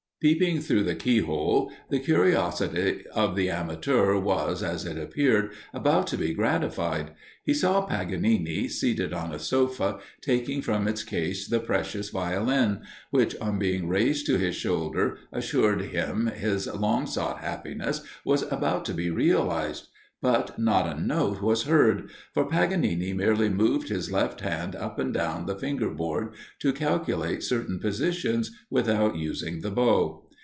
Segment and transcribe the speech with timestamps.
[0.23, 6.15] Peeping through the keyhole, the curiosity of the amateur was, as it appeared, about to
[6.15, 7.13] be gratified.
[7.43, 13.35] He saw Paganini, seated on a sofa, taking from its case the precious Violin, which,
[13.41, 18.93] on being raised to his shoulder, assured him his long sought happiness was about to
[18.93, 19.87] be realized;
[20.23, 25.11] but not a note was heard, for Paganini merely moved his left hand up and
[25.15, 30.23] down the finger board, to calculate certain positions, without using the bow.